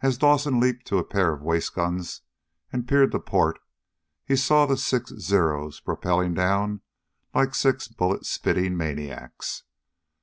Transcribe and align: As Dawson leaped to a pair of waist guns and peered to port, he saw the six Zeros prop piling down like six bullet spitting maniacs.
As 0.00 0.16
Dawson 0.16 0.58
leaped 0.60 0.86
to 0.86 0.96
a 0.96 1.04
pair 1.04 1.30
of 1.34 1.42
waist 1.42 1.74
guns 1.74 2.22
and 2.72 2.88
peered 2.88 3.12
to 3.12 3.20
port, 3.20 3.58
he 4.24 4.34
saw 4.34 4.64
the 4.64 4.78
six 4.78 5.12
Zeros 5.18 5.78
prop 5.78 6.00
piling 6.00 6.32
down 6.32 6.80
like 7.34 7.54
six 7.54 7.86
bullet 7.86 8.24
spitting 8.24 8.78
maniacs. 8.78 9.64